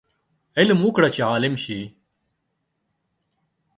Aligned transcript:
علم 0.59 0.79
وکړه 0.83 1.09
چې 1.15 1.21
عالم 1.31 1.53
شې 1.63 1.79